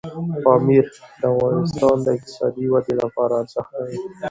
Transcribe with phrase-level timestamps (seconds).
[0.43, 0.85] پامیر
[1.19, 3.97] د افغانستان د اقتصادي ودې لپاره ارزښت لري.